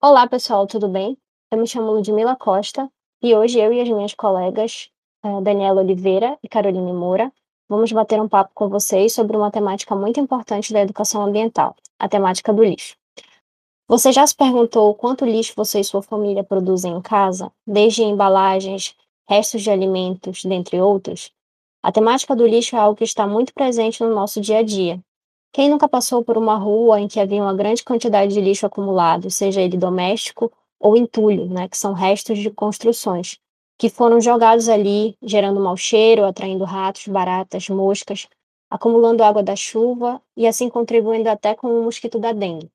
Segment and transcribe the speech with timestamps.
[0.00, 1.18] Olá, pessoal, tudo bem?
[1.50, 2.88] Eu me chamo Ludmila Costa
[3.20, 4.90] e hoje eu e as minhas colegas,
[5.24, 7.32] eh, Daniela Oliveira e Caroline Moura,
[7.68, 12.08] vamos bater um papo com vocês sobre uma temática muito importante da educação ambiental, a
[12.08, 12.94] temática do lixo.
[13.88, 18.94] Você já se perguntou quanto lixo você e sua família produzem em casa, desde embalagens,
[19.28, 21.32] restos de alimentos, dentre outros?
[21.82, 25.02] A temática do lixo é algo que está muito presente no nosso dia a dia.
[25.52, 29.30] Quem nunca passou por uma rua em que havia uma grande quantidade de lixo acumulado,
[29.30, 33.38] seja ele doméstico ou entulho, né, que são restos de construções,
[33.78, 38.28] que foram jogados ali, gerando mau cheiro, atraindo ratos, baratas, moscas,
[38.70, 42.70] acumulando água da chuva e assim contribuindo até com o mosquito da dengue.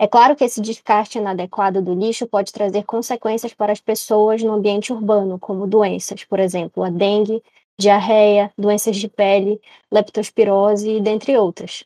[0.00, 4.52] É claro que esse descarte inadequado do lixo pode trazer consequências para as pessoas no
[4.52, 7.42] ambiente urbano, como doenças, por exemplo, a dengue,
[7.78, 9.60] diarreia, doenças de pele,
[9.90, 11.84] leptospirose, dentre outras.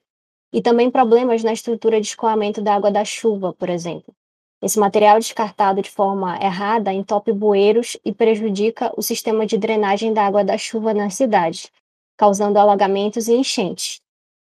[0.53, 4.15] E também problemas na estrutura de escoamento da água da chuva, por exemplo.
[4.63, 10.25] Esse material descartado de forma errada entope bueiros e prejudica o sistema de drenagem da
[10.25, 11.71] água da chuva nas cidades,
[12.17, 14.01] causando alagamentos e enchentes.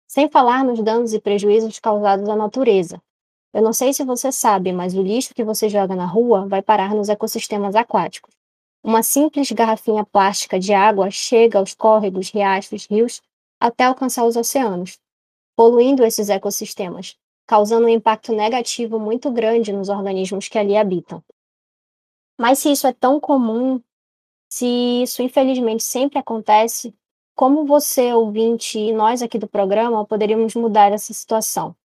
[0.08, 3.00] Sem falar nos danos e prejuízos causados à natureza,
[3.52, 6.62] eu não sei se você sabe, mas o lixo que você joga na rua vai
[6.62, 8.39] parar nos ecossistemas aquáticos.
[8.83, 13.20] Uma simples garrafinha plástica de água chega aos córregos, riachos, rios,
[13.61, 14.98] até alcançar os oceanos,
[15.55, 21.22] poluindo esses ecossistemas, causando um impacto negativo muito grande nos organismos que ali habitam.
[22.39, 23.83] Mas se isso é tão comum,
[24.50, 24.67] se
[25.03, 26.94] isso infelizmente sempre acontece,
[27.37, 31.77] como você, ouvinte, e nós aqui do programa poderíamos mudar essa situação?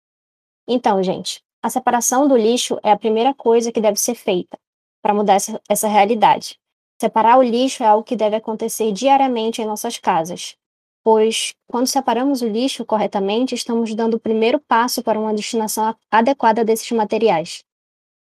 [0.67, 4.57] Então, gente, a separação do lixo é a primeira coisa que deve ser feita
[5.01, 6.57] para mudar essa, essa realidade.
[6.99, 10.55] Separar o lixo é algo que deve acontecer diariamente em nossas casas,
[11.03, 16.63] pois quando separamos o lixo corretamente, estamos dando o primeiro passo para uma destinação adequada
[16.63, 17.63] desses materiais.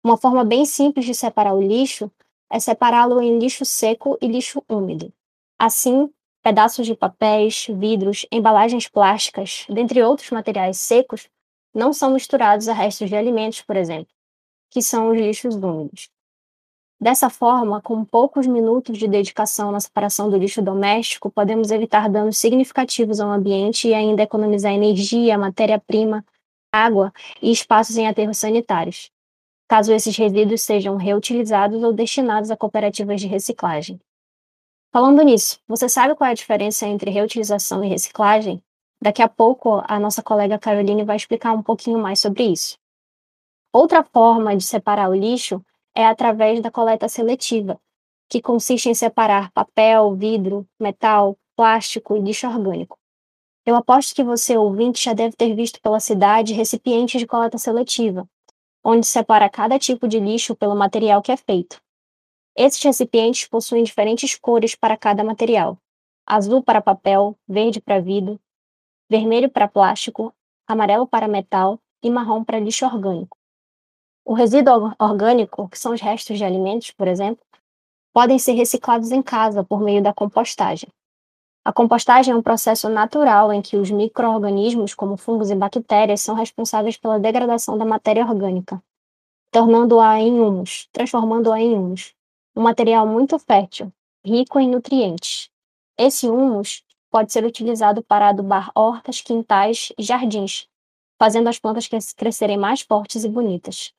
[0.02, 2.10] Uma forma bem simples de separar o lixo
[2.50, 5.12] é separá-lo em lixo seco e lixo úmido.
[5.58, 6.10] Assim,
[6.42, 11.28] pedaços de papéis, vidros, embalagens plásticas, dentre outros materiais secos,
[11.74, 14.12] não são misturados a restos de alimentos, por exemplo,
[14.70, 16.10] que são os lixos úmidos.
[17.02, 22.38] Dessa forma, com poucos minutos de dedicação na separação do lixo doméstico, podemos evitar danos
[22.38, 26.24] significativos ao ambiente e ainda economizar energia, matéria-prima,
[26.72, 29.10] água e espaços em aterros sanitários,
[29.68, 33.98] caso esses resíduos sejam reutilizados ou destinados a cooperativas de reciclagem.
[34.92, 38.62] Falando nisso, você sabe qual é a diferença entre reutilização e reciclagem?
[39.02, 42.78] Daqui a pouco, a nossa colega Caroline vai explicar um pouquinho mais sobre isso.
[43.72, 45.60] Outra forma de separar o lixo
[45.94, 47.80] é através da coleta seletiva,
[48.28, 52.98] que consiste em separar papel, vidro, metal, plástico e lixo orgânico.
[53.64, 58.28] Eu aposto que você, ouvinte, já deve ter visto pela cidade recipientes de coleta seletiva,
[58.82, 61.80] onde separa cada tipo de lixo pelo material que é feito.
[62.56, 65.78] Esses recipientes possuem diferentes cores para cada material:
[66.26, 68.40] azul para papel, verde para vidro,
[69.08, 70.34] vermelho para plástico,
[70.66, 73.36] amarelo para metal e marrom para lixo orgânico.
[74.24, 77.44] O resíduo orgânico, que são os restos de alimentos, por exemplo,
[78.12, 80.88] podem ser reciclados em casa por meio da compostagem.
[81.64, 86.34] A compostagem é um processo natural em que os microorganismos, como fungos e bactérias, são
[86.34, 88.82] responsáveis pela degradação da matéria orgânica,
[89.50, 92.14] tornando-a em humus, transformando-a em humus,
[92.54, 93.92] um material muito fértil,
[94.24, 95.50] rico em nutrientes.
[95.98, 100.68] Esse humus pode ser utilizado para adubar hortas, quintais e jardins,
[101.18, 103.92] fazendo as plantas crescerem mais fortes e bonitas.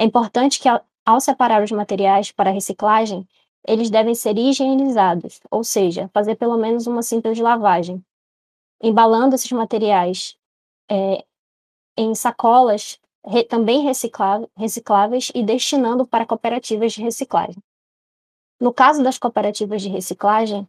[0.00, 0.66] É importante que,
[1.04, 3.28] ao separar os materiais para reciclagem,
[3.68, 8.02] eles devem ser higienizados, ou seja, fazer pelo menos uma simples lavagem.
[8.82, 10.38] Embalando esses materiais
[10.90, 11.22] é,
[11.98, 13.84] em sacolas re, também
[14.56, 17.62] recicláveis e destinando para cooperativas de reciclagem.
[18.58, 20.66] No caso das cooperativas de reciclagem,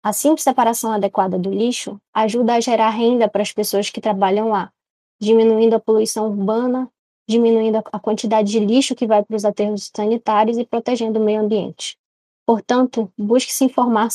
[0.00, 4.50] a simples separação adequada do lixo ajuda a gerar renda para as pessoas que trabalham
[4.50, 4.72] lá,
[5.20, 6.88] diminuindo a poluição urbana,
[7.30, 11.40] diminuindo a quantidade de lixo que vai para os aterros sanitários e protegendo o meio
[11.40, 11.96] ambiente.
[12.44, 14.08] Portanto, busque se informar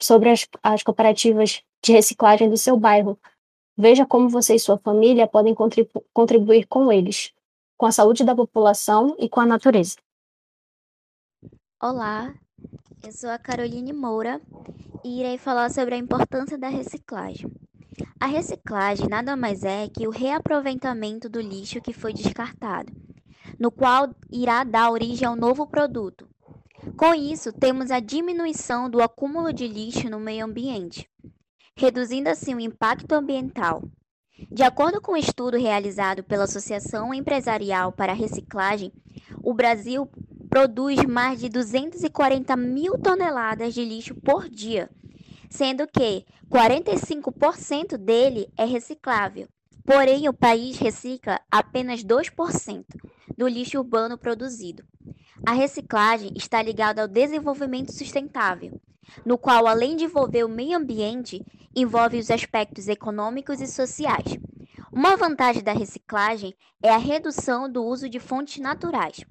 [0.00, 3.18] sobre as, as cooperativas de reciclagem do seu bairro.
[3.76, 7.32] Veja como você e sua família podem contribu contribuir com eles,
[7.76, 9.96] com a saúde da população e com a natureza.
[11.82, 12.32] Olá,
[13.02, 14.40] eu sou a Caroline Moura
[15.02, 17.50] e irei falar sobre a importância da reciclagem.
[18.18, 22.92] A reciclagem nada mais é que o reaproveitamento do lixo que foi descartado,
[23.58, 26.28] no qual irá dar origem a um novo produto.
[26.96, 31.08] Com isso, temos a diminuição do acúmulo de lixo no meio ambiente,
[31.76, 33.82] reduzindo assim o impacto ambiental.
[34.50, 38.92] De acordo com um estudo realizado pela Associação Empresarial para a Reciclagem,
[39.42, 40.08] o Brasil
[40.48, 44.90] produz mais de 240 mil toneladas de lixo por dia,
[45.52, 49.46] sendo que 45% dele é reciclável.
[49.84, 52.84] Porém, o país recicla apenas 2%
[53.36, 54.82] do lixo urbano produzido.
[55.46, 58.80] A reciclagem está ligada ao desenvolvimento sustentável,
[59.26, 61.44] no qual, além de envolver o meio ambiente,
[61.76, 64.38] envolve os aspectos econômicos e sociais.
[64.90, 69.22] Uma vantagem da reciclagem é a redução do uso de fontes naturais.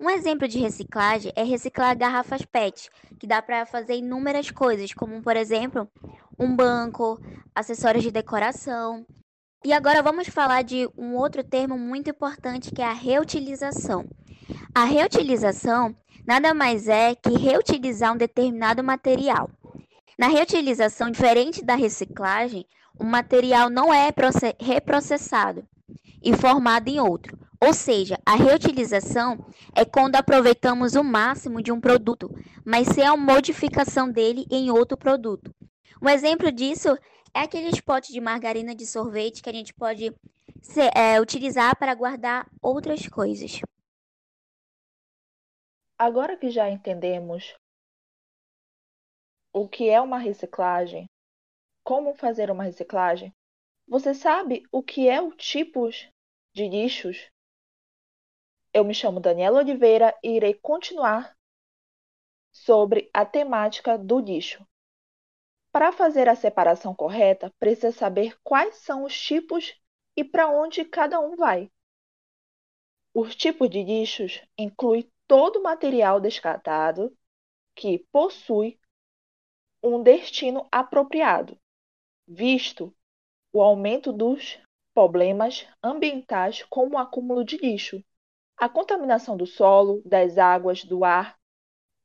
[0.00, 2.88] Um exemplo de reciclagem é reciclar garrafas PET,
[3.18, 5.86] que dá para fazer inúmeras coisas, como por exemplo,
[6.38, 7.20] um banco,
[7.54, 9.04] acessórios de decoração.
[9.62, 14.08] E agora vamos falar de um outro termo muito importante que é a reutilização.
[14.74, 15.94] A reutilização
[16.26, 19.50] nada mais é que reutilizar um determinado material.
[20.18, 22.64] Na reutilização, diferente da reciclagem,
[22.98, 24.10] o material não é
[24.58, 25.62] reprocessado
[26.22, 27.49] e formado em outro.
[27.62, 29.36] Ou seja, a reutilização
[29.76, 32.30] é quando aproveitamos o máximo de um produto,
[32.64, 35.54] mas sem a modificação dele em outro produto.
[36.00, 36.88] Um exemplo disso
[37.34, 40.14] é aqueles potes de margarina de sorvete que a gente pode
[40.94, 43.60] é, utilizar para guardar outras coisas.
[45.98, 47.54] Agora que já entendemos
[49.52, 51.06] o que é uma reciclagem,
[51.84, 53.34] como fazer uma reciclagem,
[53.86, 56.08] você sabe o que é o tipos
[56.54, 57.28] de lixos?
[58.72, 61.36] Eu me chamo Daniela Oliveira e irei continuar
[62.52, 64.64] sobre a temática do lixo.
[65.72, 69.74] Para fazer a separação correta, precisa saber quais são os tipos
[70.16, 71.70] e para onde cada um vai.
[73.12, 77.16] Os tipos de lixos incluem todo material descartado
[77.74, 78.78] que possui
[79.82, 81.58] um destino apropriado,
[82.26, 82.94] visto
[83.52, 84.60] o aumento dos
[84.94, 88.04] problemas ambientais como o acúmulo de lixo,
[88.60, 91.40] a contaminação do solo, das águas, do ar.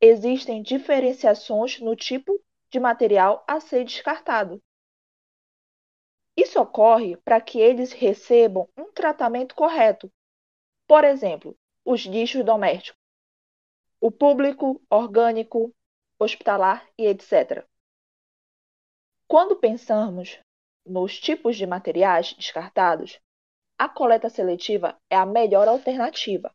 [0.00, 4.58] Existem diferenciações no tipo de material a ser descartado.
[6.34, 10.10] Isso ocorre para que eles recebam um tratamento correto.
[10.86, 11.54] Por exemplo,
[11.84, 12.98] os lixos domésticos,
[14.00, 15.74] o público, orgânico,
[16.18, 17.66] hospitalar e etc.
[19.28, 20.40] Quando pensamos
[20.86, 23.20] nos tipos de materiais descartados,
[23.78, 26.54] a coleta seletiva é a melhor alternativa.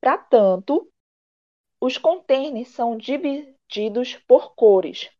[0.00, 0.90] Para tanto,
[1.80, 5.10] os containers são divididos por cores,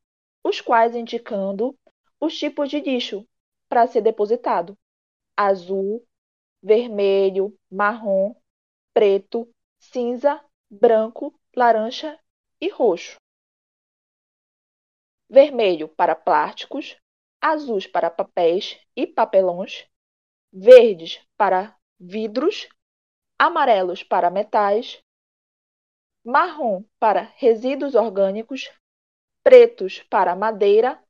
[0.44, 1.76] os quais indicando
[2.20, 3.26] os tipos de lixo
[3.68, 4.78] para ser depositado:
[5.36, 6.06] azul,
[6.62, 8.34] vermelho, marrom,
[8.94, 12.18] preto, cinza, branco, laranja
[12.60, 13.16] e roxo.
[15.28, 16.96] Vermelho para plásticos,
[17.40, 19.86] azuis para papéis e papelões,
[20.52, 22.68] verdes para vidros,
[23.38, 25.02] amarelos para metais,
[26.24, 28.70] marrom para resíduos orgânicos,
[29.42, 31.02] pretos para madeira,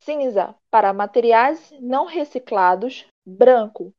[0.00, 3.94] cinza para materiais não reciclados, branco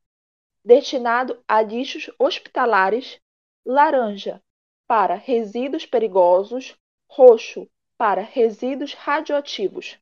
[0.64, 3.20] destinado a lixos hospitalares,
[3.66, 4.42] laranja
[4.86, 6.74] para resíduos perigosos,
[7.08, 7.68] roxo
[7.98, 9.98] para resíduos radioativos.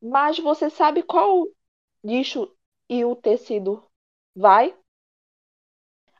[0.00, 1.48] Mas você sabe qual
[2.02, 2.50] lixo
[2.88, 3.84] e o tecido
[4.34, 4.76] vai?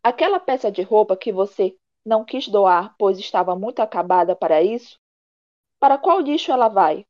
[0.03, 4.99] Aquela peça de roupa que você não quis doar, pois estava muito acabada para isso?
[5.79, 7.07] Para qual lixo ela vai?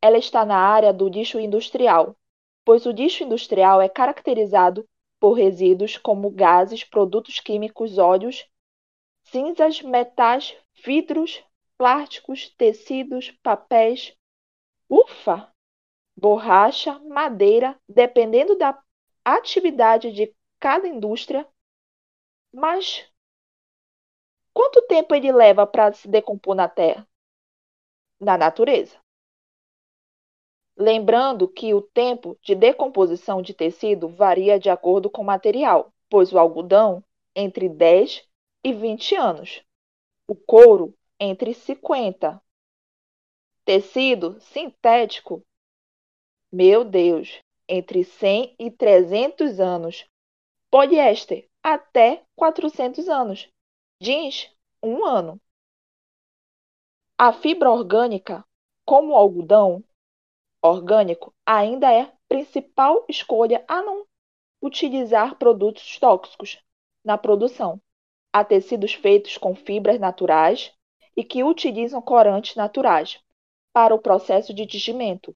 [0.00, 2.16] Ela está na área do lixo industrial,
[2.64, 8.46] pois o lixo industrial é caracterizado por resíduos como gases, produtos químicos, óleos,
[9.24, 11.42] cinzas, metais, vidros,
[11.76, 14.14] plásticos, tecidos, papéis.
[14.88, 15.52] Ufa!
[16.16, 18.80] Borracha, madeira, dependendo da
[19.24, 21.46] atividade de cada indústria.
[22.52, 23.06] Mas
[24.54, 27.06] quanto tempo ele leva para se decompor na terra?
[28.18, 28.98] Na natureza.
[30.78, 36.32] Lembrando que o tempo de decomposição de tecido varia de acordo com o material, pois
[36.32, 37.02] o algodão
[37.34, 38.26] entre 10
[38.64, 39.62] e 20 anos,
[40.26, 42.42] o couro entre 50,
[43.64, 45.45] tecido sintético
[46.52, 50.06] meu Deus, entre 100 e 300 anos.
[50.70, 53.48] Poliéster, até 400 anos.
[54.00, 54.50] Jeans,
[54.82, 55.40] um ano.
[57.18, 58.44] A fibra orgânica,
[58.84, 59.82] como o algodão
[60.62, 64.06] orgânico, ainda é principal escolha a não
[64.60, 66.62] utilizar produtos tóxicos
[67.04, 67.80] na produção.
[68.32, 70.72] Há tecidos feitos com fibras naturais
[71.16, 73.20] e que utilizam corantes naturais
[73.72, 75.34] para o processo de tingimento,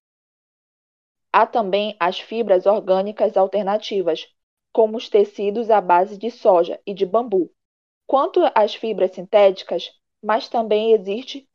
[1.33, 4.27] Há também as fibras orgânicas alternativas,
[4.73, 7.49] como os tecidos à base de soja e de bambu.
[8.05, 11.47] Quanto às fibras sintéticas, mas também existe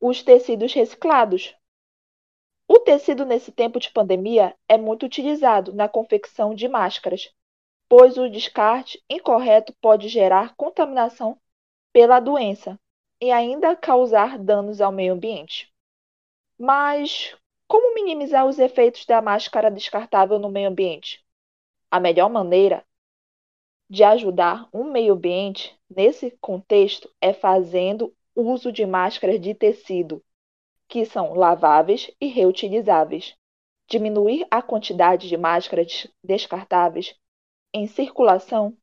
[0.00, 1.54] os tecidos reciclados.
[2.66, 7.30] O tecido nesse tempo de pandemia é muito utilizado na confecção de máscaras,
[7.88, 11.38] pois o descarte incorreto pode gerar contaminação
[11.92, 12.78] pela doença
[13.20, 15.72] e ainda causar danos ao meio ambiente.
[16.58, 17.36] Mas
[17.70, 21.24] como minimizar os efeitos da máscara descartável no meio ambiente?
[21.88, 22.84] A melhor maneira
[23.88, 30.20] de ajudar o meio ambiente nesse contexto é fazendo uso de máscaras de tecido,
[30.88, 33.36] que são laváveis e reutilizáveis.
[33.86, 37.14] Diminuir a quantidade de máscaras descartáveis
[37.72, 38.76] em circulação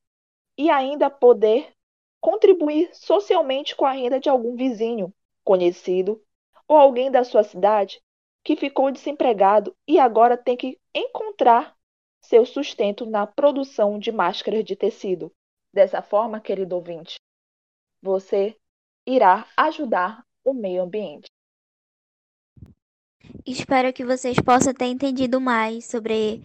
[0.57, 1.73] e ainda poder
[2.21, 5.13] contribuir socialmente com a renda de algum vizinho,
[5.43, 6.23] conhecido
[6.69, 8.01] ou alguém da sua cidade
[8.47, 11.75] que ficou desempregado e agora tem que encontrar
[12.21, 15.29] seu sustento na produção de máscaras de tecido.
[15.73, 17.19] Dessa forma, querido ouvinte,
[18.01, 18.57] você
[19.05, 21.27] irá ajudar o meio ambiente.
[23.45, 26.41] Espero que vocês possam ter entendido mais sobre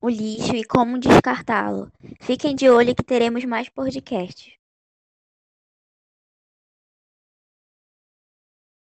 [0.00, 1.90] o lixo e como descartá-lo.
[2.20, 4.56] Fiquem de olho que teremos mais podcasts.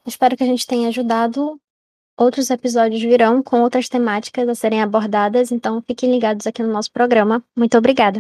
[0.06, 1.60] Espero que a gente tenha ajudado
[2.20, 6.92] Outros episódios virão com outras temáticas a serem abordadas, então fiquem ligados aqui no nosso
[6.92, 7.42] programa.
[7.56, 8.20] Muito obrigada!